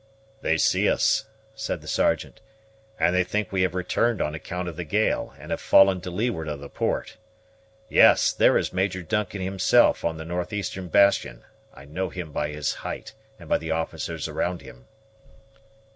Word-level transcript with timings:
"They 0.41 0.57
see 0.57 0.89
us," 0.89 1.25
said 1.53 1.81
the 1.81 1.87
Sergeant, 1.87 2.41
"and 2.99 3.13
think 3.27 3.51
we 3.51 3.61
have 3.61 3.75
returned 3.75 4.19
on 4.19 4.33
account 4.33 4.67
of 4.67 4.75
the 4.75 4.83
gale, 4.83 5.35
and 5.37 5.51
have 5.51 5.61
fallen 5.61 6.01
to 6.01 6.09
leeward 6.09 6.47
of 6.47 6.59
the 6.59 6.69
port. 6.69 7.17
Yes, 7.87 8.31
there 8.33 8.57
is 8.57 8.73
Major 8.73 9.03
Duncan 9.03 9.43
himself 9.43 10.03
on 10.03 10.17
the 10.17 10.25
north 10.25 10.53
eastern 10.53 10.87
bastion; 10.87 11.43
I 11.71 11.85
know 11.85 12.09
him 12.09 12.31
by 12.31 12.49
his 12.49 12.73
height, 12.81 13.13
and 13.37 13.47
by 13.47 13.59
the 13.59 13.69
officers 13.69 14.27
around 14.27 14.61
him." 14.63 14.87